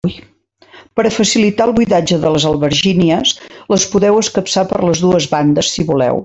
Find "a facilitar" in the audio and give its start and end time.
1.09-1.67